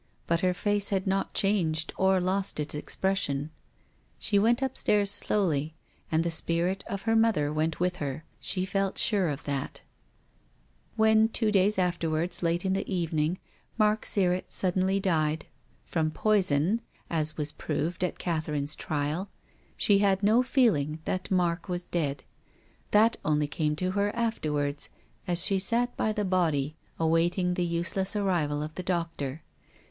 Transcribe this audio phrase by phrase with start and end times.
[0.25, 3.51] But her face had not changed or lost its expression.
[4.17, 5.75] She went up stairs slowly.
[6.11, 8.23] And the spirit of her mother went with her.
[8.39, 9.73] She felt sure of that.
[10.95, 14.05] ••••••When two days afterwards, late in the evening," WILLIAM FOSTER." l8l Mark
[14.47, 15.45] Sirrett suddenly died,—
[15.93, 19.29] from poison, as was proved at Catherine's trial—
[19.77, 22.23] she had no feel ing that Mark was dead.
[22.89, 24.89] That only came to her afterwards,
[25.27, 29.43] as she sat by the body, awaiting the useless arrival of the doctor.